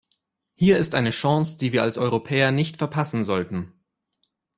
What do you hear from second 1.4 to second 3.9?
die wir als Europäer nicht verpassen sollten!